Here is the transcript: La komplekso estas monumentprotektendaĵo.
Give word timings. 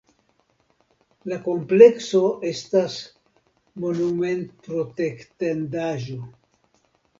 La 1.31 1.37
komplekso 1.47 2.21
estas 2.53 2.97
monumentprotektendaĵo. 3.85 6.21